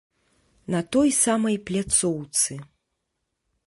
[0.75, 2.53] На той самай пляцоўцы.